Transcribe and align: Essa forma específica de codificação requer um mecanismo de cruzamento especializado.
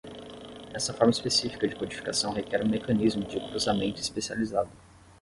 Essa 0.73 0.95
forma 0.95 1.11
específica 1.11 1.67
de 1.67 1.75
codificação 1.75 2.33
requer 2.33 2.65
um 2.65 2.67
mecanismo 2.67 3.23
de 3.23 3.39
cruzamento 3.39 4.01
especializado. 4.01 4.71